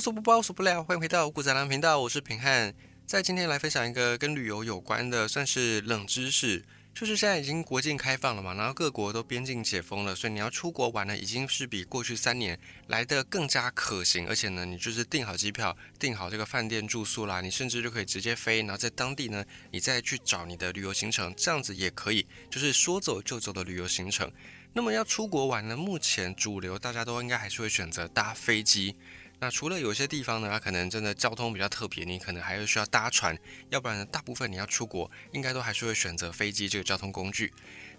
[0.00, 2.72] 无所不包，无所不聊，欢迎回到五谷杂粮频道，我是平汉，
[3.06, 6.64] 在今天来分享一个跟旅游有关的，算是冷知识。
[6.94, 14.26] 就是现在已经国境开放了嘛，然后各国都边境解封了，所以你要出国玩呢，已经是比过去三年来的更加可行。
[14.26, 24.32] 而且呢，你就是订好机票、订好这个饭店住宿啦，你甚至就可以直接飞，然后在当地呢，你再去找你的旅游行程，这样子也可以，就是说走就走的旅游行程。
[24.72, 28.96] 那么要出国玩呢，目前主流大家都应该还是会选择搭飞机。
[29.40, 33.36] 那除了有些地方呢，它可能真的交通比较特别，你可能还是需要搭船，
[33.70, 37.50] 要不然呢，大部分你要出国，应该都还是会选择飞机这个交通工具。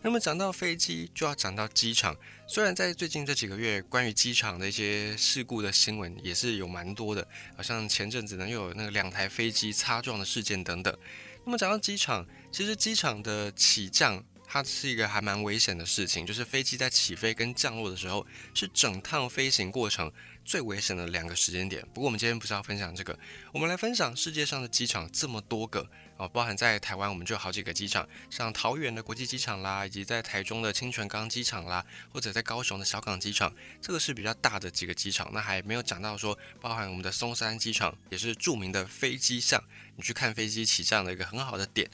[0.03, 2.15] 那么讲到飞机，就要讲到机场。
[2.47, 7.27] 虽然在最近这几个月，关于机场的一些事故的新闻也是有蛮多的，
[7.57, 10.95] 好像前阵子呢又有那个两台飞机擦撞的事件等等。
[11.43, 14.23] 那么讲到机场，其实机场的起降。
[14.53, 20.11] 它是一个还蛮危险的事情，就是飞机在起飞跟降落的时候，是整趟飞行过程
[20.43, 21.81] 最危险的两个时间点。
[21.93, 23.17] 不过我们今天不是要分享这个，
[23.53, 35.29] 我们来分享世界上的机场这么多个啊，包含在台湾我们就有好几个机场，像桃园的国际机场啦，以及在台中的清泉岗机场啦，或者在高雄的小港机场，这个是比较大的几个机场。
[35.31, 39.63] 那还没有讲到说，包含我们的松山机场，也是著名的飞机上，
[39.95, 41.89] 你去看飞机起降的一个很好的点。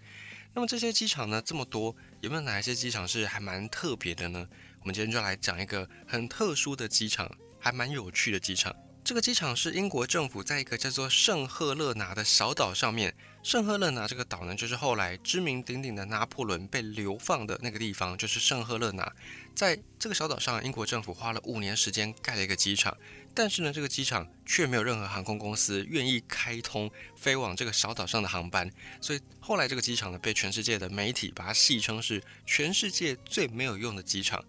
[0.56, 1.96] 那么这些机场呢，这么多。
[2.22, 4.48] 有没有哪一些机场是还蛮特别的呢？
[4.82, 8.76] 我们今天就来讲一个很特殊的机场，还蛮有趣的机场。
[9.08, 13.16] 这个机场是英国政府在一个叫做圣赫勒拿的小岛上面。
[13.42, 19.10] 圣赫勒拿这个岛呢，就是后来知名鼎鼎的拿破仑被流放的那个地方，就是圣赫勒拿。
[19.56, 22.98] 在这个小岛上，英国政府花了五年时间盖了一个机场，
[23.34, 28.70] 但是呢，这个机场却没有任何航空公司愿意开通飞往这个小岛上的航班。
[29.00, 34.44] 所以后来这个机场呢，被全世界的媒体把它戏称是全世界最没有用的机场。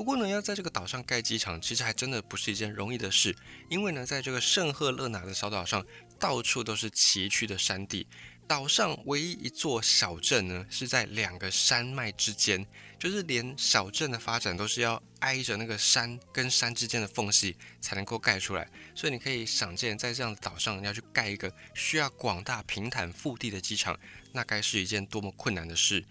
[0.00, 3.36] 不过呢，要在这个岛上盖机场，其实还真的不是一件容易的事，
[3.68, 5.86] 因为呢，在这个圣赫勒拿的小岛上，
[6.18, 8.06] 到处都是崎岖的山地，
[8.48, 12.66] 岛上唯一一座小镇呢，是在两个山脉之间，
[12.98, 24.00] 就是连小镇的发展都是要挨着那个山跟山之间的缝隙才能够盖出来，所以你可以想见，在这样的岛上要去盖一个需要广大平坦腹地的机场，
[24.32, 26.02] 那该是一件多么困难的事。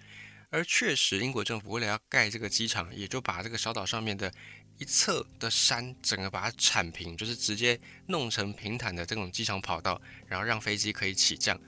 [0.52, 4.34] 而确实，英国政府为了要盖这个机场，也就把这个小岛上面的
[4.80, 11.60] 一侧的山整个把它铲平，就是直接弄成平坦的这种机场跑道，然后让飞机可以起降。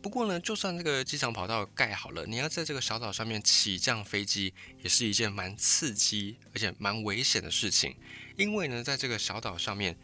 [0.00, 7.94] 不过呢，就算这个机场跑道盖好了，你要在这个小岛上面起降飞机，也是一件蛮刺激而且蛮危险的事情。
[8.38, 9.94] 因为呢，在这个小岛上面，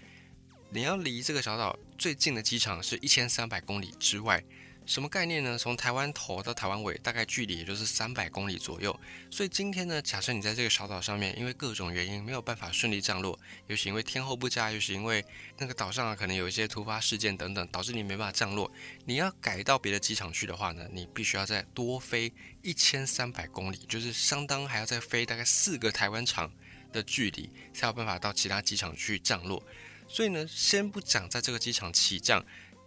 [0.70, 4.44] 你要离这个小岛最近的机场是一千三百公里之外。
[4.88, 5.58] 什么概念呢？
[5.58, 8.98] 从台湾头到台湾尾，大概距离也就是三百公里左右。
[9.30, 15.22] 所以今天呢，假设你在这个小岛上面，因为各种原因没有办法顺利降落，又是因为天候不佳，又是因为
[15.58, 18.72] 那个岛上啊可能有一些突发事件等等，导致你没办法降落。
[19.04, 22.32] 你要改到别的机场去的话呢，你必须要再多飞
[22.62, 26.50] 一千三百公里，就是相当还要再飞大概四个台湾场
[26.94, 29.62] 的距离，才有办法到其他机场去降落。
[30.08, 32.42] 所以呢，先不讲在这个机场起降。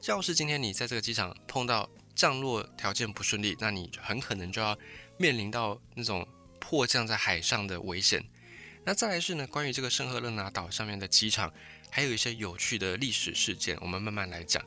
[0.10, 4.78] 要是今天你在这个机场碰到降落条件不顺利，那你很可能就要
[5.18, 6.28] 面临到那种
[6.60, 8.24] 迫降在海上的危险。
[8.84, 11.54] 那再来是呢，关于这个圣赫勒拿岛上面的机场，
[11.92, 14.64] 还有一些有趣的历史事件，我们慢慢来讲。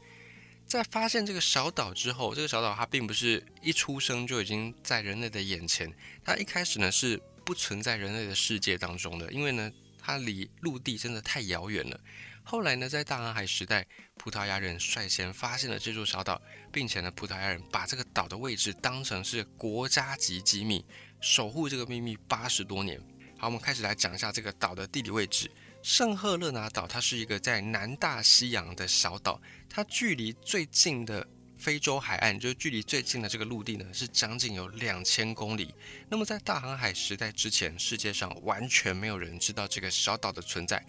[0.67, 5.93] 在发现这个小岛之后，这个小岛它并不是一出生就已经在人类的眼前，
[6.25, 9.71] 它一开始呢是不存在人类的世界当中的，因为呢
[10.01, 12.01] 它离陆地真的太遥远了。
[12.47, 13.87] 后来呢，在大航海时代，
[14.19, 16.41] 葡萄牙人率先发现了这座小岛，
[16.71, 20.85] 并且呢，葡萄牙人把这个岛的位置当成是国家级机密，
[21.23, 23.01] 守护这个秘密八十多年。
[23.39, 25.51] 好，我们开始来讲一下这个岛的地理位置。
[25.83, 31.27] 圣赫勒拿岛，它是一个在南大西洋的小岛，它距离最近的
[31.59, 35.75] 非洲海岸，就是距离最近的这个陆地呢，是将近有两千公里。
[36.11, 40.85] 那么在大航海时代之前，世界上完全没有人知道这个小岛的存在。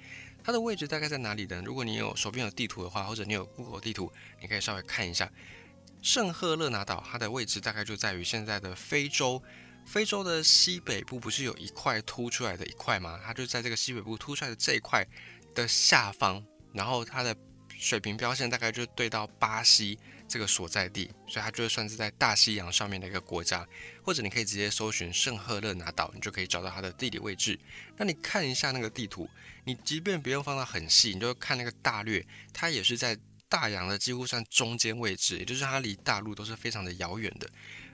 [0.46, 1.60] 它的位置大概在哪里呢？
[1.66, 5.28] 如果你有手边有地图的话，或者你有 Google 地图，你可以稍微看一下
[6.04, 9.42] 圣赫勒拿岛，它的位置大概就在于现在的非洲。
[9.88, 13.20] 非洲的西北部不是有一块凸出来的一块吗？
[13.24, 15.04] 它就在这个西北部凸出来的这一块
[15.56, 16.44] 的下方，
[16.74, 17.36] 然后它的
[17.70, 19.98] 水平标线大概就对到巴西。
[20.28, 23.68] 这个所在地，所以它就算是在大西洋上面的一个国家，
[24.04, 27.60] 或者你可以直接搜寻圣赫勒拿岛，你就可以找到它的地理位置。
[27.98, 29.30] 那你看一下那个地图，
[29.64, 33.18] 你即便不用放到很细，你就看那个大略，它也是在
[33.48, 37.50] 大洋的几乎算中间位置，也就是它离大陆都是非常的遥远的。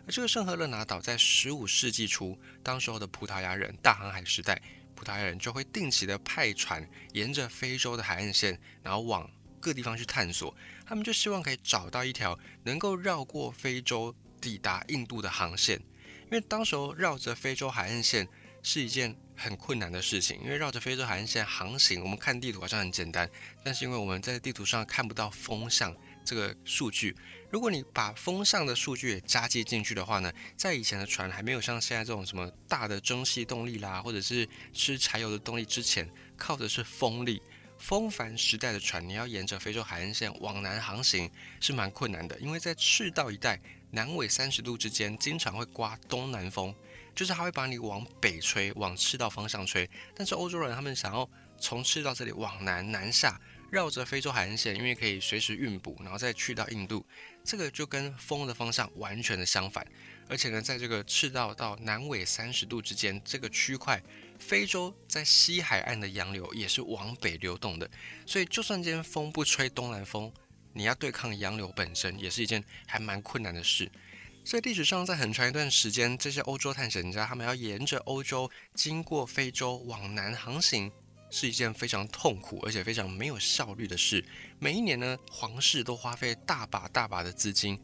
[0.08, 4.60] 而这个圣赫勒拿岛在十五世纪初，当时候的葡萄牙人大航海时代，
[4.96, 9.30] 葡萄牙人就会定期的派船沿着非洲的海岸线，然后往
[9.62, 10.54] 各地方去探索，
[10.86, 15.78] 他们就希望可以找到一条能够绕过非洲抵达印度的航线，
[16.26, 18.28] 因为当时候绕着非洲海岸线
[18.64, 23.30] 是一件很困难的事情，因为绕着非洲海岸线航行，我们看地图好像很简单，
[23.64, 27.16] 但是因为我们在地图上看不到风向这个数据，
[27.50, 37.42] 如果你把风向的数据也加接进去的话呢，在以前的船还没有像现在这种什么大的蒸汽动力啦，或者是吃柴油的动力之前，靠的是风力。
[37.82, 41.30] 风帆时代的船，你要沿着非洲海岸线往南航行
[41.60, 46.74] 是蛮困难的，因为在赤道一带南纬三十度之间，经常会刮东南风，
[47.16, 49.90] 就是它会把你往北吹，往赤道方向吹。
[50.16, 51.28] 但是欧洲人他们想要
[51.60, 53.42] 从赤道这里往南南下，
[53.72, 57.04] 绕着非洲海岸线，因为可以随时运补，然后再去到印度，
[57.44, 59.86] 这个就跟风的方向完全的相反。
[60.30, 64.02] 而且呢，在这个赤道到南纬三十度之间这个区块。
[64.42, 67.90] 非洲在西海岸的洋流也是往北流动的，
[68.26, 70.30] 所以就算今天风不吹东南风，
[70.74, 73.90] 你要对抗洋流本身也是一件还蛮困难的事。
[74.44, 80.92] 所以历史上在很长一段时间，这些欧洲探险家他们要沿着欧洲经过非洲往南航行，
[81.30, 84.26] 是一件非常痛苦而且非常没有效率的事。
[84.60, 87.80] 每一年呢，皇室都花费大把大把的资金，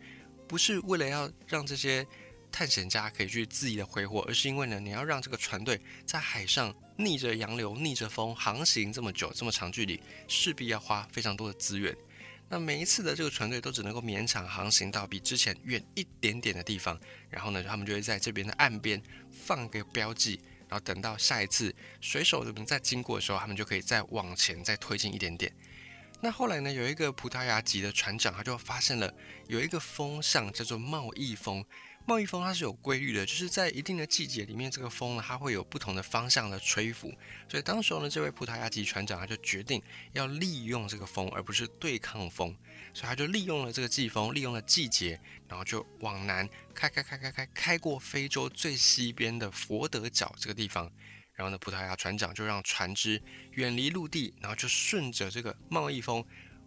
[0.48, 2.06] 不是为了要让这些。
[2.52, 11.96] 探险家可以去恣意的挥霍，而是因为呢，你要让这个船队在海上逆着洋流、逆着风航行这么久、这么长距离，势必要花非常多的资源。
[12.50, 17.00] 那每一次的这个船队都只能够勉强航行到比之前远一点点的地方，
[17.30, 20.40] 然后呢，他们就会在这边的岸边放个标记，
[20.70, 25.54] 然后等到下一次水手们再经过的时候，他们就可以再往前再推进一点点。
[26.22, 29.14] 那后来呢，有一个葡萄牙籍的船长，他就发现了
[29.48, 31.64] 有一个风向叫做贸易风。
[32.08, 37.14] 贸易风它是有规律的，就是在一定的季节里面，这个风呢它会有不同的方向的吹拂。
[37.50, 39.84] 所以当时候呢，这位葡萄牙籍船长他就决定
[40.14, 42.56] 要利用这个风，而不是对抗风。
[42.94, 45.20] 所以他就利用了这个季风，利用了季节，
[45.50, 50.90] 然后就往南开开开开开开过非洲最西边的佛得角这个地方。
[51.34, 53.22] 然后呢，葡萄牙船长就让船只
[53.52, 56.24] 远离陆地，然后就顺着这个贸易风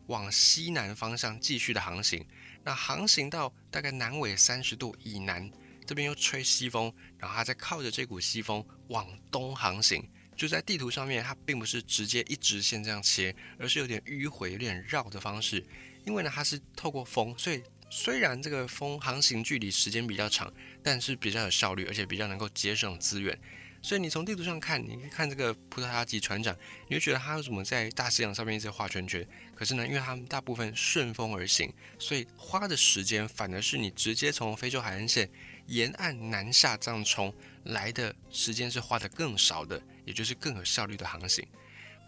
[0.06, 2.24] 往西南方向继续的航行。
[2.62, 5.50] 那航行到大概南纬三十度以南，
[5.86, 10.06] 这边又吹西风，然后它再靠着这股西风往东航行。
[10.36, 15.64] 就在地图上面，它并不是直接一直线这样切，而是有点迂回、有点绕的方式。
[16.06, 20.50] 因为呢，它是透过风，所以虽然这个风航行距离时间比较长，
[20.82, 23.38] 但是比较有效率，而且比较能够节省资源。
[23.82, 26.54] 所以你从地图上看，你看这个葡萄牙籍船长，
[26.86, 29.26] 你会觉得他为什么在大西洋上面一直画圈圈？
[29.54, 35.28] 可是呢，因为他们大部分顺风而行，所以花的时间反而是你直接从非洲海岸线
[35.66, 37.34] 沿岸南下这样冲
[37.64, 41.46] 来的时间是花的更少的，也就是更有效率的航行。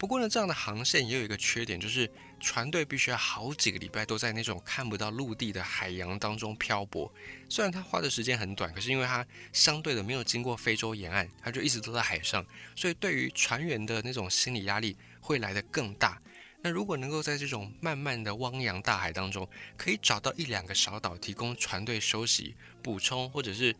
[0.03, 7.09] 不过呢，这样的航线也有一个缺点，就是船队必须要好几个礼拜都在那种看不到陆地的海洋当中漂泊。
[7.47, 12.45] 虽然它花的时间很短，可是因为它相对的没有经过非洲沿岸，它就一直都在海上，
[12.75, 16.21] 所以对于船员的那种心理压力会来得更大。
[16.61, 19.47] 那如果能够在这种漫漫的汪洋大海当中，
[19.77, 23.73] 可以找到一两个小岛，提供船队休息、补充，或者是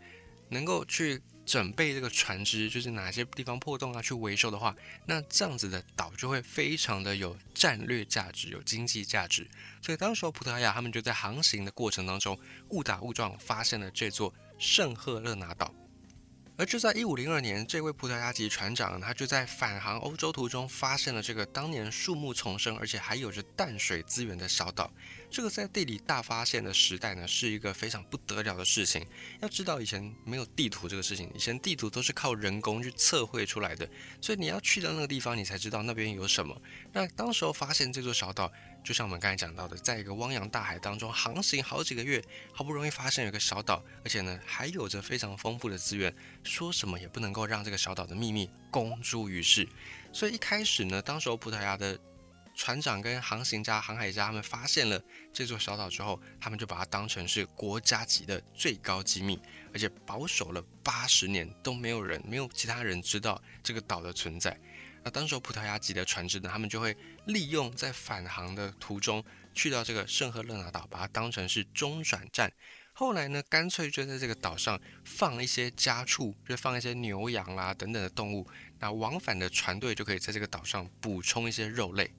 [0.47, 1.21] 能够去。
[1.45, 4.75] 准备这个船只，就是哪些地方破洞啊，去维修的话，
[5.05, 9.47] 那这样子的岛就会非常的有战略价值，有经济价值。
[9.81, 12.37] 所以当时候葡萄牙他们就在航行的过程当中，
[12.69, 15.73] 误打误撞发现了这座圣赫勒拿岛。
[16.55, 24.91] 而就在一五零二年，这位葡萄牙籍船长，他就在返航欧洲途中，发现了这个当年树木丛生，而且还有着淡水资源的小岛。
[25.31, 29.03] 这个在地理大发现的时代呢，是一个非常不得了的事情。
[29.41, 33.89] 要知道，以前没有地图这个事情，以前地图都是靠人工去测绘出来的，
[34.21, 36.55] 所以你要去到那个地方，你才知道那边有什么。
[36.91, 38.51] 那当时候发现这座小岛。
[38.83, 42.21] 就像我们刚才讲到的，在一个汪洋大海当中航行好几个月，
[42.51, 46.13] 好不容易发现有个小岛，而且呢还有着非常丰富的资源，
[46.43, 49.67] 说什么也不能够让这个小岛的秘密公诸于世。
[50.11, 51.97] 所以一开始呢，当时候葡萄牙的
[52.55, 55.01] 船长跟航行家、航海家他们发现了
[55.33, 59.39] 这座小岛之后，他们就把它当成是国家级的最高机密，
[59.73, 64.55] 而且保守了八十年都没有人、没有其他人知道这个岛的存在。
[65.03, 66.95] 那当时葡萄牙籍的船只呢，他们就会
[67.25, 72.51] 利用在返航的途中去到这个圣赫勒拿岛，把它当成是中转站。
[72.93, 78.47] 后来呢，干脆就在这个岛上放一些家畜，就放一些牛羊啦等等的动物。
[78.79, 82.13] 那往返的船队就可以在这个岛上补充一些肉类。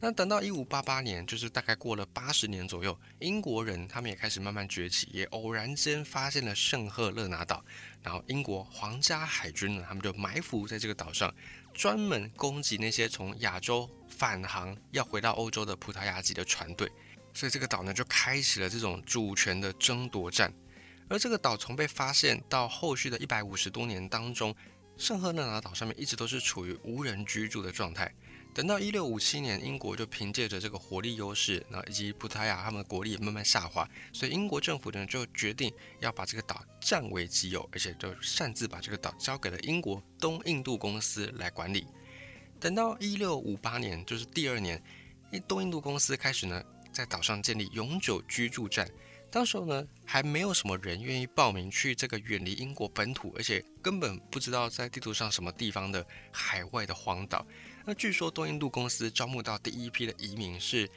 [0.00, 7.64] 那等到一五八八年，就是大概过了八十年左右，英国人他们也开始慢慢崛起，也偶然间发现了圣赫勒拿岛。
[8.02, 11.34] 然后英国皇家海军呢，他们就埋伏在这个岛上。
[11.74, 16.90] 专门攻击那些从亚洲返航要回到欧洲的葡萄牙籍的船队。
[17.34, 20.54] 所以这个岛呢，就开始了这种主权的争夺战。
[21.08, 24.54] 而这个岛从被发现到后续的一百五十多年当中，
[24.96, 28.10] 圣赫勒拿岛上面一直都是处于无人居住的状态。
[28.54, 41.84] 等到一六五七年，英国就凭借着这个火力优势，那以及葡萄牙他们的国力慢慢下滑，所以英国政府呢就决定要把这个岛占为己有，而且就擅自把这个岛交给了英国东印度公司来管理。
[42.60, 44.80] 等到一六五八年，就是第二年，
[45.48, 48.88] 东印度公司开始呢在岛上建立永久居住站。
[49.34, 57.44] 当时候呢，还没有什么人愿意报名去这个远离英国本土，而且根本不知道在地图上什么地方的海外的荒岛。
[57.84, 60.88] 那据说东印度公司招募到第一批的移民是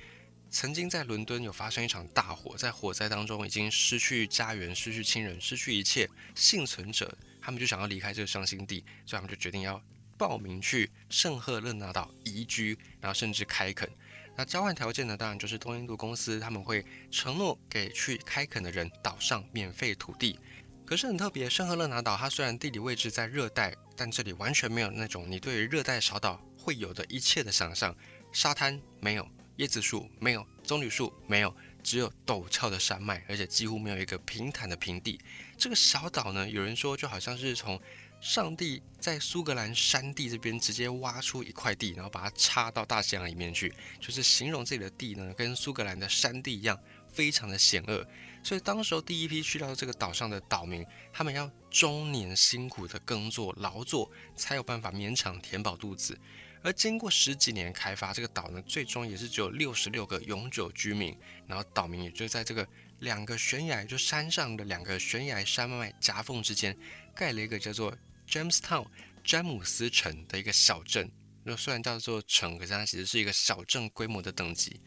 [0.52, 9.82] 曾经在伦敦有发生一场大火，在火灾当中已经失去家园、失去亲人、失去一切幸存者，他们就想要离开这个伤心地，所以他们就决定要
[10.16, 13.90] 报名去圣赫勒拿岛移居，然后甚至开垦。
[14.38, 15.18] 那交换条件呢？
[15.18, 20.40] 当然就是东印度公司他们会承诺给去开垦的人岛上免费土地。
[20.86, 27.94] 可是很特别，圣赫勒拿岛它虽然地理位置在热带，但这里完全没有那种你对于热带小岛会有的一切的想象。
[28.32, 29.28] 沙滩没有，
[29.58, 31.52] 椰子树没有，棕榈树没有，
[31.82, 35.20] 只有陡峭的山脉，而且几乎没有一个平坦的平地。
[35.58, 37.82] 这个小岛呢，有人说就好像是从
[38.20, 46.78] 上帝在苏格兰山地这边直接挖出一块地，然后把它插到大西洋里面去，就是形容这里的地呢，跟苏格兰的山地一样，
[47.12, 48.06] 非常的险恶。
[48.44, 56.18] 所以当时候第一批去到这个岛上的岛民，他们要终年辛苦的耕作劳作，才有办法勉强填饱肚子。
[56.64, 62.68] 而经过十几年开发，这个岛呢，最终也是只有六十六个永久居民，然后岛民也就在这个
[63.00, 66.76] 两个悬崖，就山上的两个悬崖山脉夹缝之间，
[67.18, 67.98] 盖了一个叫做。
[68.30, 68.86] Jamestown
[69.24, 71.10] 詹姆斯城的一个小镇，
[71.46, 74.82] 那虽然叫做城，可是它其实是一个小镇规模的等级。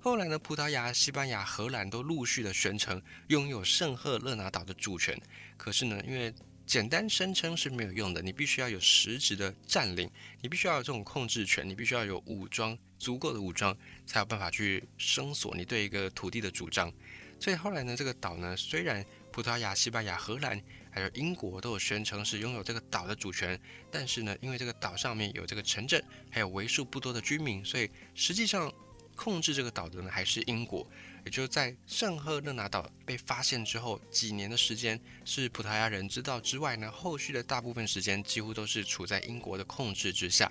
[0.00, 5.16] 后来呢，葡萄牙、西班牙、荷兰都陆续的宣称拥有圣赫勒拿岛的主权。
[5.56, 6.34] 可是呢，因为
[6.66, 10.10] 简单声称是没有用的，你必须要有实质的占领，
[10.42, 13.72] 你必须要有这种控制权，你必须要有武装足够的武装，
[14.04, 16.92] 才有办法去声索你对一个土地的主张。
[17.38, 20.60] 所以后来呢，这个岛呢，虽然葡萄牙、西班牙、荷兰。
[20.90, 23.58] 还有英国都有宣称是拥有这个岛的主权，
[23.90, 28.72] 但是呢，因为这个岛上面有这个城镇，还有为数不多的居民，所以实际上
[29.14, 30.86] 控制这个岛的呢还是英国。
[31.24, 40.50] 也就是在圣赫勒拿岛被发现之后，几年的时间是葡萄牙人知道之外呢，后续的大部分时间几乎都是处在英国的控制之下。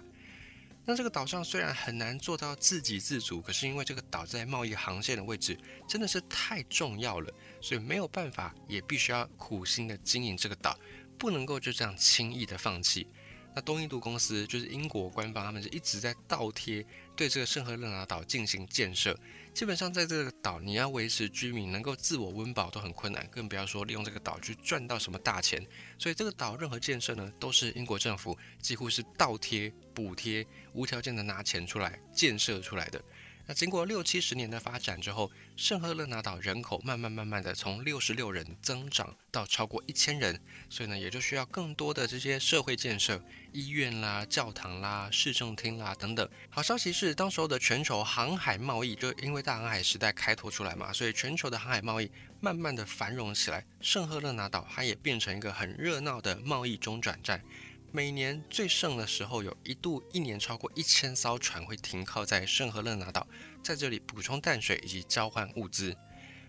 [0.89, 5.55] 那这个岛上虽然很难做到自给自足，可是因为这个岛在贸易航线的位置
[5.87, 7.31] 真的是太重要了，
[7.61, 10.75] 所以没有办法，也必须要苦心的经营这个岛，
[11.15, 13.07] 不能够就这样轻易的放弃。
[13.55, 19.17] 那东印度公司就是英国官方，他们是一直在倒贴对这个圣赫勒拿岛进行建设。
[19.53, 25.65] 基本上在这个岛，你要维持居民能够自我温饱都很困难，更不要说利用这个岛去赚到什么大钱。
[25.97, 33.03] 所以这个岛任何建设呢，都是英国政府几乎是倒贴补贴，无条件的拿钱出来建设出来的。
[33.49, 40.39] 那经过六七十年的发展之后，圣赫勒拿岛人口慢慢慢慢的从六十六人增长到超过一千人，
[40.69, 43.19] 所以呢，也就需要更多的这些社会建设，
[43.51, 46.29] 医院啦、教堂啦、市政厅啦等等。
[46.51, 57.43] 好消息是，当时候的全球航海贸易就因为大航海时代开拓出来嘛，所以全球的航海贸易慢慢的繁荣起来，圣赫勒拿岛它也变成一个很热闹的贸易中转站。
[57.91, 63.27] 每年最盛的时候，有一度一年超过一千艘船会停靠在圣赫勒拿岛，
[63.63, 65.97] 在这里补充淡水以及交换物资。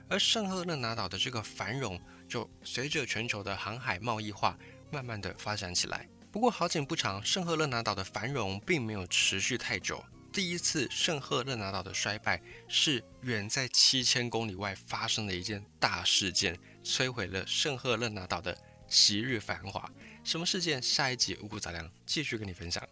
[0.09, 4.59] 而圣赫勒拿岛的这个繁荣，就随着全球的航海贸易化，
[4.91, 6.07] 慢慢的发展起来。
[6.31, 10.05] 不过好景不长，圣赫勒拿岛的繁荣并没有持续太久。
[10.33, 18.57] 第一次圣赫勒拿岛的衰败，是远在七千公里外发生的一件大事件，摧毁了圣赫勒拿岛的
[18.91, 19.91] 昔日繁华。
[20.23, 20.83] 什么事件？
[20.83, 22.87] 下一集五谷杂粮继续跟你分享。